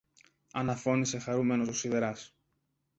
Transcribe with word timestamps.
αναφώνησε 0.53 1.19
χαρούμενος 1.19 1.67
ο 1.67 1.73
σιδεράς. 1.73 2.35